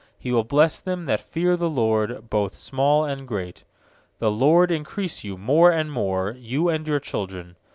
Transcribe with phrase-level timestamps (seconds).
[0.25, 3.61] 13He will bless them that fear the LORD, Both small and great.
[4.19, 7.55] I4The LORD increase you more and more, You and your children.